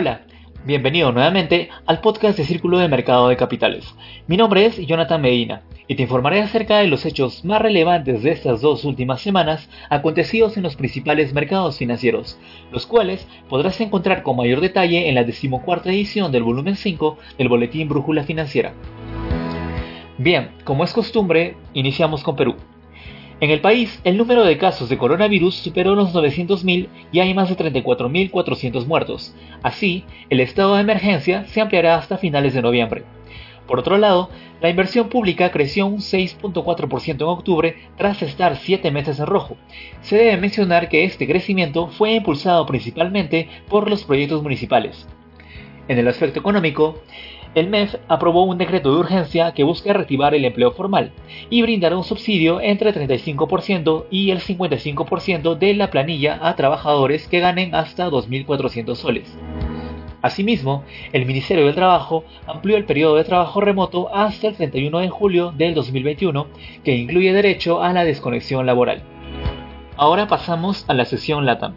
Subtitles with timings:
[0.00, 0.22] Hola,
[0.64, 3.94] bienvenido nuevamente al podcast de Círculo de Mercado de Capitales.
[4.26, 8.30] Mi nombre es Jonathan Medina y te informaré acerca de los hechos más relevantes de
[8.30, 12.38] estas dos últimas semanas acontecidos en los principales mercados financieros,
[12.72, 17.50] los cuales podrás encontrar con mayor detalle en la decimocuarta edición del volumen 5 del
[17.50, 18.72] Boletín Brújula Financiera.
[20.16, 22.56] Bien, como es costumbre, iniciamos con Perú.
[23.40, 27.48] En el país, el número de casos de coronavirus superó los 900.000 y hay más
[27.48, 29.34] de 34.400 muertos.
[29.62, 33.04] Así, el estado de emergencia se ampliará hasta finales de noviembre.
[33.66, 34.28] Por otro lado,
[34.60, 39.56] la inversión pública creció un 6.4% en octubre tras estar 7 meses en rojo.
[40.02, 45.08] Se debe mencionar que este crecimiento fue impulsado principalmente por los proyectos municipales.
[45.88, 47.02] En el aspecto económico,
[47.54, 51.12] el MEF aprobó un decreto de urgencia que busca reactivar el empleo formal
[51.48, 57.26] y brindar un subsidio entre el 35% y el 55% de la planilla a trabajadores
[57.26, 59.36] que ganen hasta 2.400 soles.
[60.22, 65.08] Asimismo, el Ministerio del Trabajo amplió el periodo de trabajo remoto hasta el 31 de
[65.08, 66.46] julio del 2021,
[66.84, 69.02] que incluye derecho a la desconexión laboral.
[69.96, 71.74] Ahora pasamos a la sesión LATAM.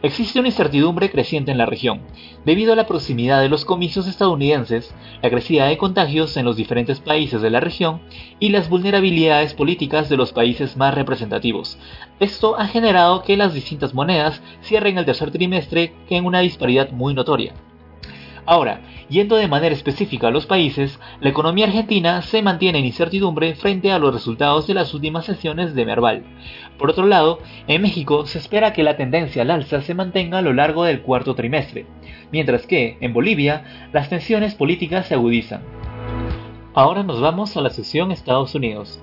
[0.00, 2.02] Existe una incertidumbre creciente en la región,
[2.44, 7.00] debido a la proximidad de los comicios estadounidenses, la crecida de contagios en los diferentes
[7.00, 8.00] países de la región
[8.38, 11.78] y las vulnerabilidades políticas de los países más representativos.
[12.20, 17.12] Esto ha generado que las distintas monedas cierren el tercer trimestre en una disparidad muy
[17.12, 17.54] notoria.
[18.48, 23.54] Ahora, yendo de manera específica a los países, la economía argentina se mantiene en incertidumbre
[23.54, 26.24] frente a los resultados de las últimas sesiones de Merval.
[26.78, 30.42] Por otro lado, en México se espera que la tendencia al alza se mantenga a
[30.42, 31.84] lo largo del cuarto trimestre,
[32.32, 35.60] mientras que, en Bolivia, las tensiones políticas se agudizan.
[36.72, 38.98] Ahora nos vamos a la sesión Estados Unidos.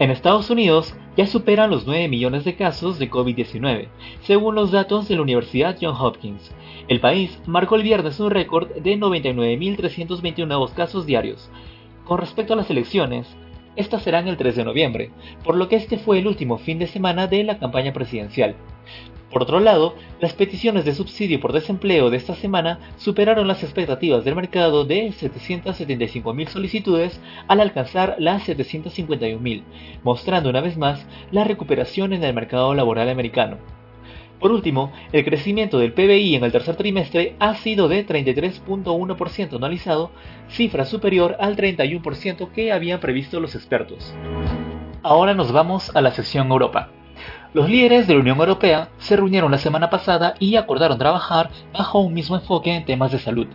[0.00, 3.86] En Estados Unidos ya superan los 9 millones de casos de COVID-19,
[4.22, 6.52] según los datos de la Universidad Johns Hopkins.
[6.88, 11.48] El país marcó el viernes un récord de 99.321 nuevos casos diarios.
[12.04, 13.36] Con respecto a las elecciones,
[13.76, 15.10] estas serán el 3 de noviembre,
[15.42, 18.54] por lo que este fue el último fin de semana de la campaña presidencial.
[19.30, 24.24] Por otro lado, las peticiones de subsidio por desempleo de esta semana superaron las expectativas
[24.24, 29.62] del mercado de 775.000 solicitudes al alcanzar las 751.000,
[30.04, 33.58] mostrando una vez más la recuperación en el mercado laboral americano.
[34.40, 40.10] Por último, el crecimiento del PBI en el tercer trimestre ha sido de 33.1% anualizado,
[40.48, 44.14] cifra superior al 31% que habían previsto los expertos.
[45.02, 46.90] Ahora nos vamos a la sección Europa.
[47.54, 52.00] Los líderes de la Unión Europea se reunieron la semana pasada y acordaron trabajar bajo
[52.00, 53.46] un mismo enfoque en temas de salud.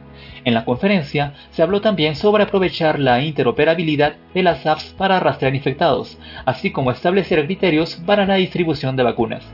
[0.46, 5.54] En la conferencia se habló también sobre aprovechar la interoperabilidad de las apps para rastrear
[5.54, 9.46] infectados, así como establecer criterios para la distribución de vacunas.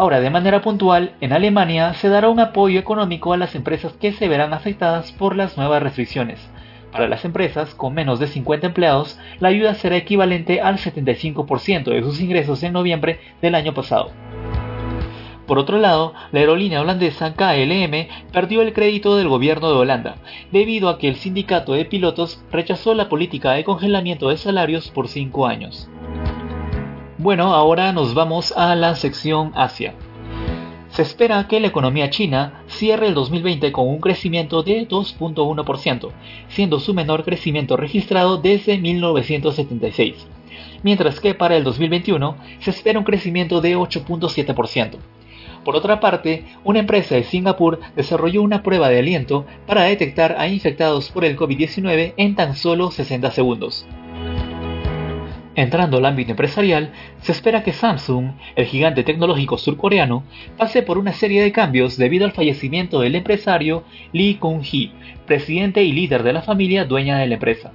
[0.00, 4.12] Ahora, de manera puntual, en Alemania se dará un apoyo económico a las empresas que
[4.12, 6.40] se verán afectadas por las nuevas restricciones,
[6.90, 12.02] para las empresas con menos de 50 empleados, la ayuda será equivalente al 75% de
[12.02, 14.10] sus ingresos en noviembre del año pasado.
[15.46, 20.16] Por otro lado, la aerolínea holandesa KLM perdió el crédito del gobierno de Holanda,
[20.50, 25.08] debido a que el sindicato de pilotos rechazó la política de congelamiento de salarios por
[25.08, 25.90] 5 años.
[27.22, 29.92] Bueno, ahora nos vamos a la sección Asia.
[30.88, 36.12] Se espera que la economía china cierre el 2020 con un crecimiento de 2.1%,
[36.48, 40.26] siendo su menor crecimiento registrado desde 1976,
[40.82, 44.96] mientras que para el 2021 se espera un crecimiento de 8.7%.
[45.62, 50.48] Por otra parte, una empresa de Singapur desarrolló una prueba de aliento para detectar a
[50.48, 53.86] infectados por el COVID-19 en tan solo 60 segundos.
[55.60, 56.90] Entrando al ámbito empresarial,
[57.20, 60.24] se espera que Samsung, el gigante tecnológico surcoreano,
[60.56, 63.84] pase por una serie de cambios debido al fallecimiento del empresario
[64.14, 64.90] Lee Kun-hee,
[65.26, 67.72] presidente y líder de la familia dueña de la empresa.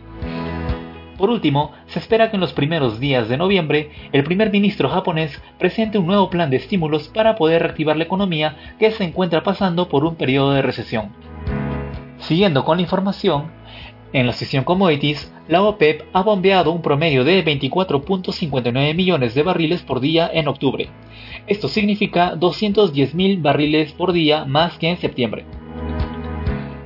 [1.15, 5.39] Por último, se espera que en los primeros días de noviembre el primer ministro japonés
[5.59, 9.89] presente un nuevo plan de estímulos para poder reactivar la economía que se encuentra pasando
[9.89, 11.11] por un periodo de recesión.
[12.17, 13.51] Siguiendo con la información,
[14.15, 19.81] en la sesión commodities, la OPEP ha bombeado un promedio de 24.59 millones de barriles
[19.81, 20.87] por día en octubre.
[21.47, 25.43] Esto significa 210.000 barriles por día más que en septiembre.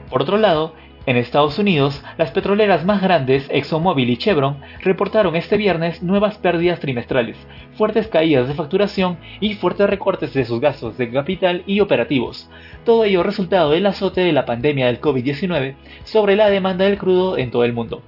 [0.09, 0.73] Por otro lado,
[1.09, 6.79] en Estados Unidos, las petroleras más grandes, ExxonMobil y Chevron, reportaron este viernes nuevas pérdidas
[6.79, 7.35] trimestrales,
[7.73, 12.47] fuertes caídas de facturación y fuertes recortes de sus gastos de capital y operativos.
[12.85, 15.73] Todo ello resultado del azote de la pandemia del COVID-19
[16.03, 18.03] sobre la demanda del crudo en todo el mundo.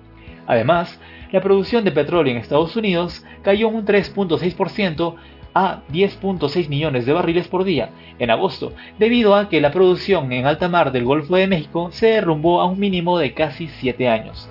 [0.45, 1.01] Además,
[1.31, 5.15] la producción de petróleo en Estados Unidos cayó un 3.6%
[5.53, 7.89] a 10.6 millones de barriles por día
[8.19, 12.07] en agosto, debido a que la producción en alta mar del Golfo de México se
[12.07, 14.49] derrumbó a un mínimo de casi 7 años.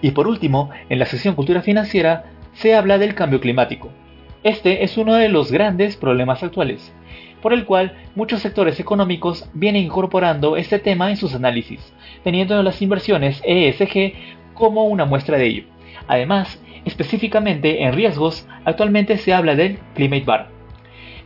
[0.00, 3.90] Y por último, en la sección Cultura Financiera se habla del cambio climático.
[4.44, 6.92] Este es uno de los grandes problemas actuales,
[7.42, 11.92] por el cual muchos sectores económicos vienen incorporando este tema en sus análisis,
[12.22, 14.12] teniendo las inversiones ESG
[14.54, 15.64] como una muestra de ello.
[16.06, 20.58] Además, específicamente en riesgos, actualmente se habla del Climate Bar.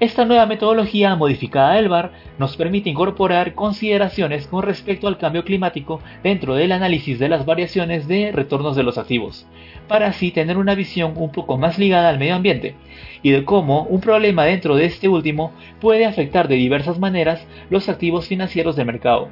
[0.02, 6.00] Esta nueva metodología modificada del VAR nos permite incorporar consideraciones con respecto al cambio climático
[6.24, 9.46] dentro del análisis de las variaciones de retornos de los activos,
[9.86, 12.74] para así tener una visión un poco más ligada al medio ambiente
[13.22, 17.88] y de cómo un problema dentro de este último puede afectar de diversas maneras los
[17.88, 19.28] activos financieros del mercado.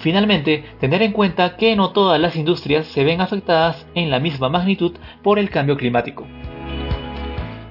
[0.00, 4.48] Finalmente, tener en cuenta que no todas las industrias se ven afectadas en la misma
[4.48, 4.92] magnitud
[5.22, 6.26] por el cambio climático.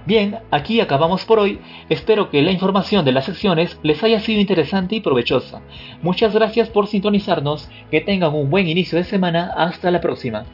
[0.06, 1.60] Bien, aquí acabamos por hoy.
[1.88, 5.62] Espero que la información de las secciones les haya sido interesante y provechosa.
[6.02, 7.70] Muchas gracias por sintonizarnos.
[7.92, 9.52] Que tengan un buen inicio de semana.
[9.56, 10.46] Hasta la próxima.